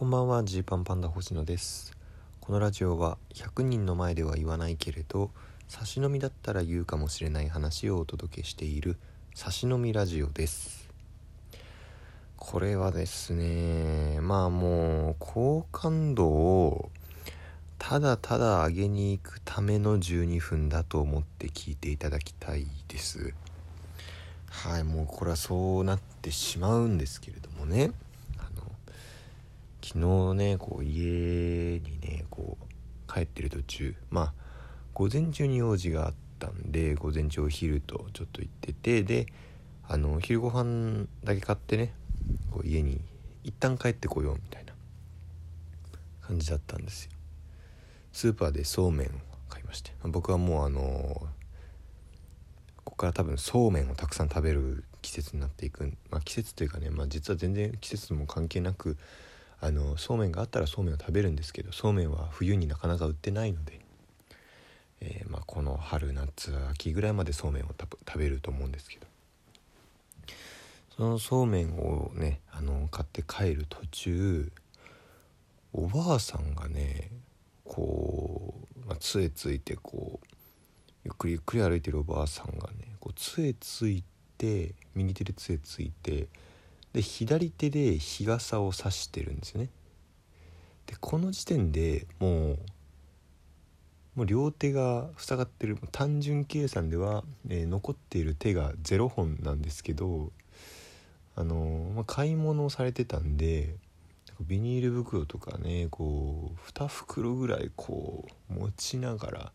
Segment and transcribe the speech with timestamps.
[0.00, 1.94] こんばんはジーパンパンダ星野です。
[2.40, 5.30] このラジオは100人の前では言わないけれど
[5.68, 8.96] 差し飲みだったら言うかもしれない話をお届けしている
[9.34, 10.88] 差し飲みラジオです。
[12.38, 16.88] これはですねまあもう好感度を
[17.78, 23.34] ただただ上げに行くための12分だと思って聞いていただきたいです。
[24.48, 27.92] はいもうこれはそうなってしまうんですけれどもね。
[29.82, 34.32] 昨日ねこう家にねこう帰ってる途中まあ
[34.94, 39.26] 午前中に用事があったんで午前中お昼とちょっと行っててで
[39.88, 41.94] あの昼ご飯だけ買ってね
[42.50, 43.00] こう家に
[43.42, 44.72] 一旦帰ってこようみたいな
[46.20, 47.10] 感じだったんですよ。
[48.12, 49.10] スーパーでそうめんを
[49.48, 51.30] 買いまして、ま、僕はもうあのこ
[52.84, 58.96] こから多分そうめんをたくさん食べる季節になっていく、まあ、季節というかね、まあ、実は全然季節も関係なく
[59.60, 63.80] あのそうめんがあったらそうめんを食べるんですけどそうめんは冬になかなか売ってないので、
[65.00, 69.06] えー、まあ、この春夏秋ぐらいまでそうめんを食べると思うんですけど。
[71.00, 74.52] そのそうめんをねあの買って帰る途中
[75.72, 77.10] おばあさんがね
[77.64, 78.52] こ
[78.84, 80.26] う、まあ、杖ついてこう
[81.04, 84.04] ゆっくりゆっくり歩いてるおばあさんがねこう杖つい
[84.36, 86.28] て右手で杖ついて
[86.92, 89.68] で左手で日傘を差してるんですよね。
[90.86, 92.58] でこの時点でもう
[94.16, 100.32] もう両手が塞がってる単純計算では、えー、残っている手が0本なんですけど
[101.36, 103.76] あのー、まあ、買い物をされてたんで
[104.40, 109.52] ビニール袋とかねこう2袋ぐらいこう持ちながら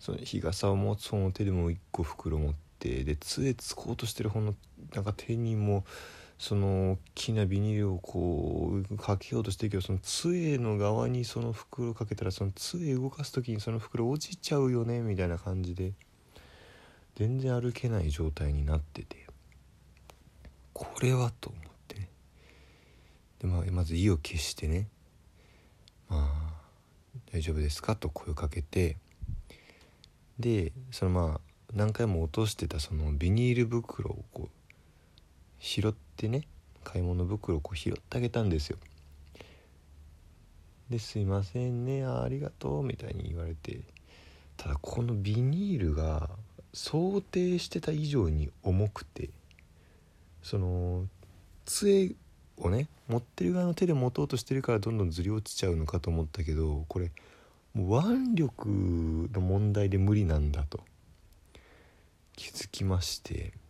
[0.00, 4.54] その日傘を持つ方の手でも1個袋持ってで杖つこうとしてる方の
[4.94, 5.84] なんか手にも
[6.42, 15.92] その大きなビニールをこうかけようとしてるけどその杖の側にその袋かけたらその杖動かす時にその袋落ちちゃうよねみたいな感じで
[17.14, 19.24] 全然歩けない状態になってて。
[20.72, 22.00] これはと思って。
[22.00, 22.08] ね
[23.38, 24.88] で、まあ、まず意を決してね。
[26.08, 26.52] まあ
[27.32, 28.96] 大丈夫ですかと声をかけて。
[30.40, 31.40] でそのまあ
[31.72, 34.48] 何回も落としてたそのビニール袋をこう
[35.60, 36.46] 拾ってね
[36.84, 38.78] 買い物袋をこう拾ってあげたんですよ。
[40.90, 43.80] ですいませんねありがとうみたいに言われて
[44.58, 46.28] ただこのビニールが
[46.74, 49.30] 想定してた以上に重くて
[50.42, 51.06] その
[51.64, 52.12] 杖
[52.58, 57.10] をね持ってる側の手で持とうとしてるからどんどんずり落ちちゃうのかと思ったけどこれ
[57.72, 58.68] もう腕力
[59.32, 60.80] の問題で無理なんだと
[62.36, 63.61] 気づきまして。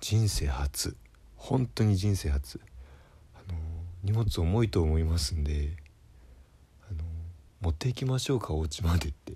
[0.00, 0.96] 人生初。
[1.36, 2.58] 本当に人生初。
[3.34, 3.58] あの
[4.02, 5.76] 荷物重いと思いますんで
[6.90, 7.04] あの
[7.60, 9.34] 持っていきましょうかお家までって。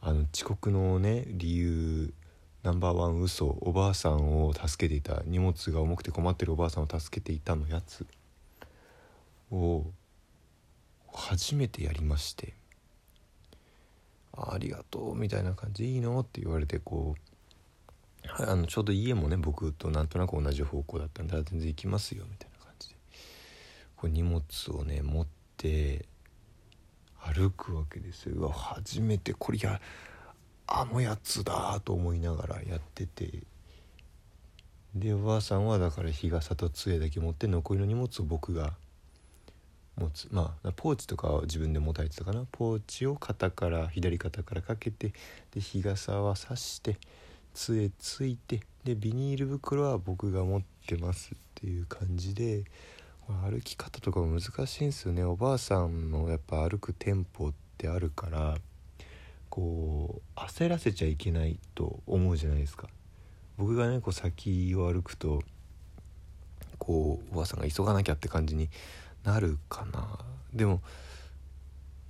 [0.00, 2.12] あの遅刻のね理由
[2.62, 8.06] ナンバーワン嘘おばあさんを助けていた荷物が重くて困ってるおばあさんを助けていたのやつ。
[9.50, 9.86] を
[11.12, 12.54] 初めてやりまして。
[14.36, 16.20] ありがとうみたいな感じいいの？
[16.20, 17.20] って言われてこう、
[18.36, 22.96] あのちょうど家もね僕となんとなく同じ方向だったんで全然行きますよみたいな感じで。
[23.96, 26.04] こう荷物をね持って
[27.20, 28.36] 歩くわけですよ。
[28.36, 29.80] うわ初めてこれや
[30.66, 33.42] あのやつだと思いながらやってて。
[34.94, 38.72] でおばあさんはだから日傘と杖だけ持って残りの荷物を僕が
[39.96, 40.28] 持つ。
[40.30, 42.46] まあポーチとかは自分で持たれてたかな。
[42.50, 45.12] ポーチを肩から左肩からかけて
[45.52, 46.96] で日傘は差して
[47.58, 52.62] 杖ついてでビニール袋は僕が持ってますっていう感じで
[53.26, 55.24] 歩き方とか難しいんですよね。
[55.24, 58.56] おばあさんのやっぱ歩くテンポってあるから
[59.50, 62.86] こう焦らせちゃいけないと思うじゃないですか。
[63.56, 65.42] 僕がねこう先を歩くと
[66.78, 68.70] こうおばあさんが急がなきゃって感じに
[69.24, 70.06] なるかな。
[70.54, 70.80] でも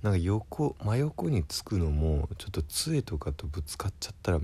[0.03, 4.39] なんか横真横につくのもちょっと杖とかとぶつかっちゃったら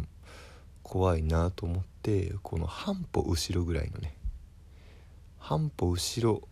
[0.87, 4.15] 怖いなと思ってこの半歩後ろぐらいのね
[5.39, 6.47] 半歩後ろ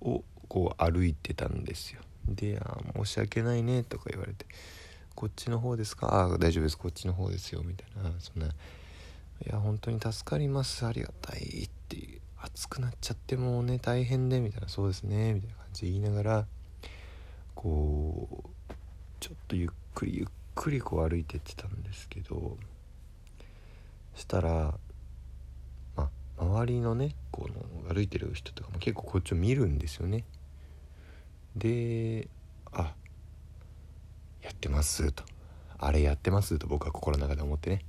[0.00, 2.02] をこう歩いてたんですよ。
[2.28, 4.46] で「あ申し訳ないね」とか言われて
[5.16, 6.32] 「こっちの方ですか？
[6.32, 6.78] あ大丈夫です。
[6.78, 8.12] こっちの方ですよ」みたいな。
[8.20, 8.52] そんな「い
[9.46, 10.84] や本当に助かります。
[10.86, 12.20] ありがたい」っていう。
[12.36, 16.46] 熱くなっちゃってもうね大変でみたいな「そうですね」みたいな感じで言いながら
[17.54, 18.72] こう
[19.18, 22.58] ちょっとゆっくりゆっくりこう歩いてってたんですけど
[24.14, 24.74] したら、
[25.96, 30.24] ま、周りのねこの歩いてる人とかも結構こっちを見るんですよね。
[31.56, 32.28] で
[32.72, 32.94] あ
[34.42, 35.24] やってますと。
[35.78, 37.82] あれやってますと僕は心の中で思ってね。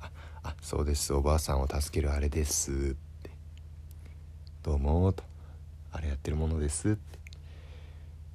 [0.00, 0.10] あ
[0.42, 2.74] あそうですおばあさんを助けるあれですっ
[3.22, 3.30] て。
[4.62, 5.24] どうもと。
[5.92, 6.96] あれやってるものですっ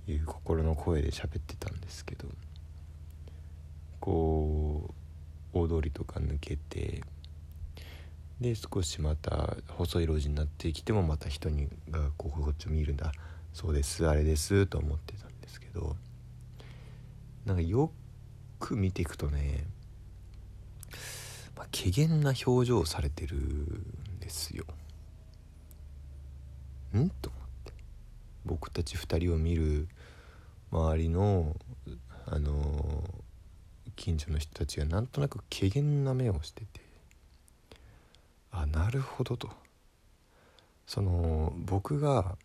[0.06, 2.28] ていう心の声で喋ってたんですけど
[4.00, 4.94] こ
[5.54, 7.02] う大通りとか抜けて
[8.40, 13.12] で少しまた細い路地になってきてもまた人にがこうこっちを見るんだ。
[13.54, 15.96] そうですあれですと思ってたんですけど。
[17.46, 17.92] なんかよ
[18.60, 19.66] く見ていくとね、
[21.56, 24.66] まあ、怪げな表情をされてるんですよ。
[26.96, 27.10] ん？
[27.10, 27.74] と思って。
[28.46, 29.88] 僕たち2人を見る
[30.72, 31.56] 周りの
[32.26, 33.04] あの
[33.96, 36.85] 近所の人たちがなんとなく怪げな目をしてて。
[38.62, 39.50] あなるほどと。
[40.88, 42.38] その僕が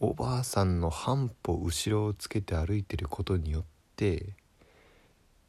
[0.00, 3.64] おばあさんの半歩後ろをつけて歩いてることによっ
[3.96, 4.26] て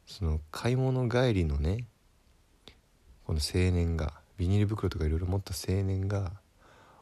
[0.06, 1.84] その買い物帰りのね
[3.24, 6.32] この青年がビニール袋とかいろいろ持った青年が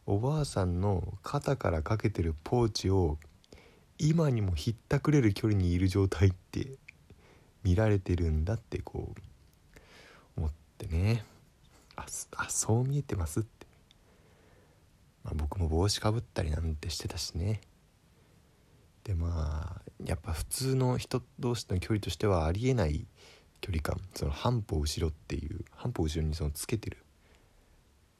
[0.06, 3.18] おばあさんの肩からかけてるポーチを
[3.98, 6.76] 今にもひったくれる距離にいる状態って
[7.64, 9.80] 見られてるんだってこう
[10.36, 11.24] 思ってね。
[11.98, 12.06] あ
[12.36, 13.66] あそう見えてますって、
[15.24, 17.60] まあ、僕も帽子かぶったりなんてしてたしね。
[19.04, 23.06] でまあやっぱ普通の人同士の距離としてはありえない
[23.60, 24.00] 距離感。
[24.14, 26.98] その半歩後ろっていう半歩後ろにそのつけてる。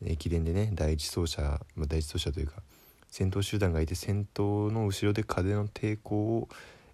[0.04, 1.42] 駅伝でね第一走者、
[1.74, 2.62] まあ、第一走者というか
[3.10, 6.48] 先頭集団がいて先頭の後ろで風の抵抗を、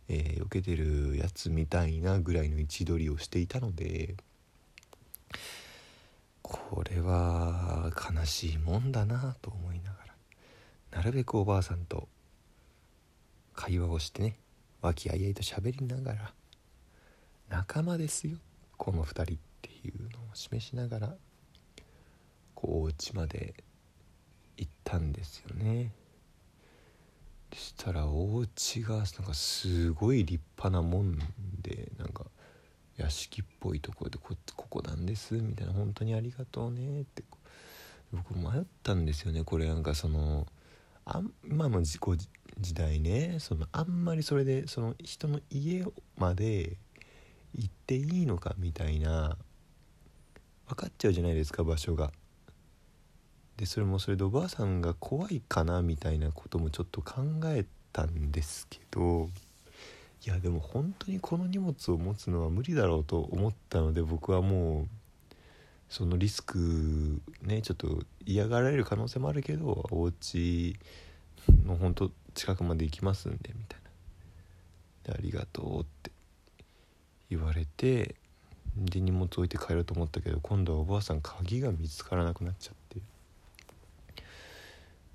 [0.09, 4.17] えー、受けてるやつみたいなぐらいの位置取りをしていたので
[6.45, 10.15] これは悲しいもんだなと思いながら。
[10.99, 12.07] なるべくおばあさんと
[13.55, 14.37] 会話をしてね
[14.83, 16.33] 和気あいあいと喋りながら
[17.49, 18.37] 仲間ですよ
[18.77, 21.15] この2人っていうのを示しながら
[22.55, 23.55] こうお家まで
[24.59, 25.93] 行ったんですよね。
[27.53, 31.19] そしたらお家がなんかすごい立派なもん
[31.63, 32.24] でなんか
[32.97, 37.25] 屋敷っぽいところでこ「ここなんです」みたいな「本当にありがとうね」って
[38.13, 40.47] 僕迷ったんですよねこれなんかその
[41.05, 42.03] あ今の自己
[42.59, 45.85] 時代ねそのあんまりそれでその人の家
[46.17, 46.77] まで
[47.55, 49.37] 行っていいのかみたいな
[50.69, 52.13] 分かっちゃうじゃないですか場所が。
[53.57, 59.31] でそれもそれでおばあさんが怖いかなみたいなこともちょっと考えたんですけど
[60.27, 65.35] いやでも本当にこの荷物を持つのは無理だろうと思ったので僕はもう
[65.89, 70.77] そのリスクねちょっと嫌がられる可能性もあるけどお家
[71.67, 73.81] の本当近くまで行きますんでみたい
[75.05, 75.13] な。
[75.13, 76.11] でありがとうって。
[77.31, 78.15] 言われて
[78.77, 82.99] で荷物置いて帰ろうと思ったけど今度はおばあさん鍵が見つからなくなっちゃって。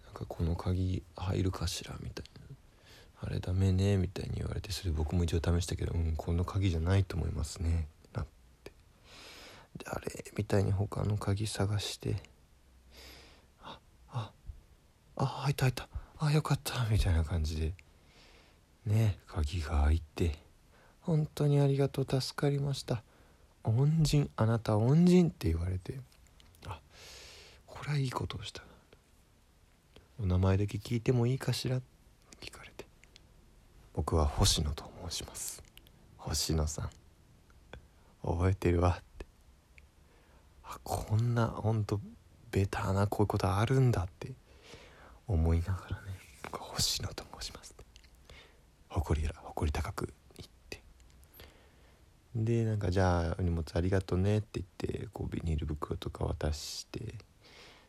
[0.06, 2.39] なんかこの鍵入るかしらみたいな。
[3.22, 8.26] あれダメねみたいに言われてそれ僕も一応試したけどうんこの鍵じゃないと思いますねなっ
[8.64, 8.72] て。
[9.78, 12.16] であれみたいに他の鍵探して
[13.62, 13.80] あ
[14.14, 14.32] あ
[15.18, 15.90] あ入った入った。
[16.22, 16.86] あよかった。
[16.90, 17.74] みたいな感じで
[18.86, 20.38] ね鍵が開いて
[21.02, 23.04] 本当にありがとう助かりました。
[23.64, 25.96] 恩人あなた恩人って言われて
[26.66, 26.80] あ
[27.68, 28.64] これはいいことをした。
[30.22, 31.82] お名前だけ聞いてもいいかしら？
[32.42, 32.86] 聞かれて。
[33.94, 35.64] 僕は星野と申します。
[36.18, 36.90] 星野さん。
[38.24, 39.26] 覚えてるわって。
[40.64, 42.00] あこんなほんと
[42.52, 44.34] ベターなこういうことあるんだって。
[45.30, 47.76] 思いながらね僕は星野と申します
[48.90, 50.82] 誇り誇り高く言って。
[52.36, 54.66] でなんかじゃあ荷物ありがとうねって言っ
[55.02, 57.00] てこうビニール袋とか渡して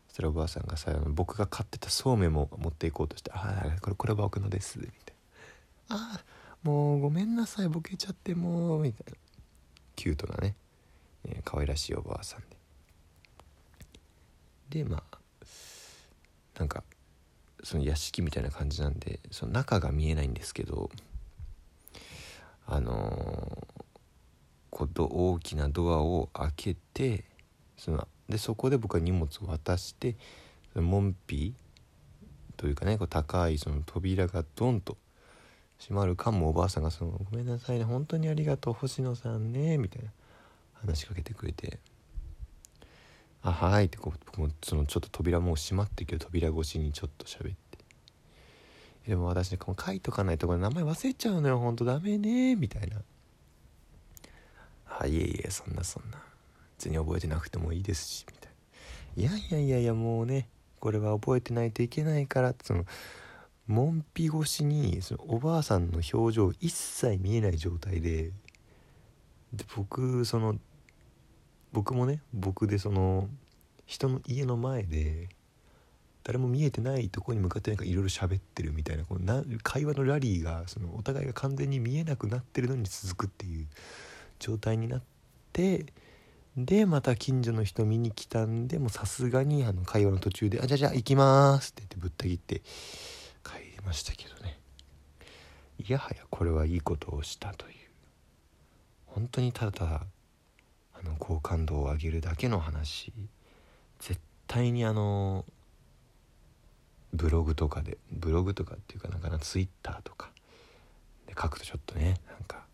[0.07, 5.10] そしたらおばあさんがさ僕が買ってたそうめんも持っていこうとして「ああこれこれは僕のです」みたいな
[5.91, 6.23] 「あ
[6.63, 9.17] もうごめんなさいボケちゃってもう」みたいな。
[9.95, 10.55] キュートなね、
[11.25, 12.41] えー、可愛らしいおばあさん
[14.69, 14.83] で。
[14.83, 15.17] でまあ
[16.57, 16.83] なんか
[17.63, 20.89] その屋敷みたいな感じなんでその中が見えないんですけど
[22.65, 23.83] あのー、
[24.69, 27.25] こう大きなドアを開けて
[27.77, 30.15] そのでそこで僕は荷物を渡して
[30.73, 31.53] 門扉
[32.55, 34.97] というかねこう高いその扉がドンと
[35.81, 40.11] 閉まるかもおばあさんがその「ごめんなさいね本当にありがとう星野さんね」みたいな
[40.73, 41.79] 話しかけてくれて
[43.41, 47.79] 「あはい」ってこう僕もそのちょっと扉もう閉まってるけど扉越しにちょっと喋って
[49.07, 53.01] でも私ねこの書いとかないとこれ名前忘れちゃうのよほんとダメねみたいな
[54.99, 56.21] あいえいえそんなそんな。
[56.77, 58.49] 別に覚えてなくてもいいですしみた
[59.25, 60.47] いないやいやいやいやもうね
[60.79, 62.85] これは覚えてないといけないからその
[63.71, 68.31] 門扉越しにそのおばあさんの表情一切見えない状態で
[69.53, 70.57] で僕その
[71.71, 73.29] 僕もね僕でその
[73.85, 75.29] 人の家の前で
[76.23, 83.67] 誰も見えてないとこに向かってなんかいろいろ喋ってるみたいなこのな会話のラリーがそのお互いが完全に見えなくなってるのに続くっていう
[84.39, 85.01] 状態になっ
[85.51, 85.85] て
[86.57, 92.61] でまた近所の人見に来たんでもさすがにあの会話の途中で「あじゃあじゃあ行きます」って言ってぶった切って
[93.81, 94.59] ましたけどね。
[95.77, 97.73] いやはやこれはいいことをしたという。
[99.07, 100.05] 本当にただただ
[100.93, 103.13] あの好感度を上げるだけの話。
[103.99, 105.45] 絶対にあの
[107.13, 110.31] ブログとかでブログとかっていうかなんかなツイッターとか。
[111.27, 112.65] で書くとちょっとねなんか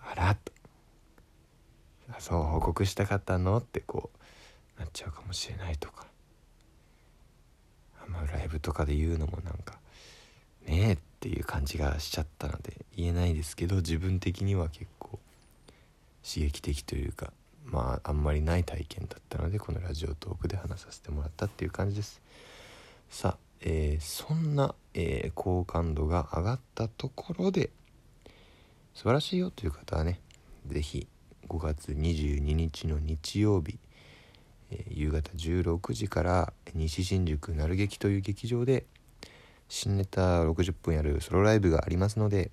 [0.00, 0.52] あらっと。
[2.18, 4.10] そう報告したかったのってこ
[4.76, 6.06] うなっちゃうかもしれないとか。
[8.02, 9.55] あんまライブとかで言うのもなんか
[10.66, 15.18] ねえっていう感じがしちゃったので言えないですけど自分的には結構
[16.22, 17.32] 刺激的というか
[17.64, 22.20] まああんまりない体験だったのでこのラジオトークで話させてもらったっていう感じです。
[23.08, 27.70] さあ、えー、そんな、えー、好感度が上がったところで
[28.94, 30.20] 素晴らしいよという方はね
[30.66, 31.06] 是非
[31.48, 33.78] 5月22日の日曜日、
[34.70, 38.84] えー、夕方16時から西新宿なる劇という劇場で
[39.68, 42.50] 新ネタ60分やるソロライブがありますので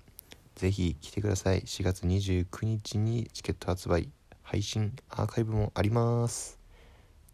[0.56, 1.62] ぜひ来てください。
[1.62, 4.08] 4月29日にチケット発売
[4.42, 6.58] 配信アーカイブもあります。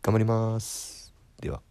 [0.03, 1.13] 頑張ります。
[1.41, 1.70] では。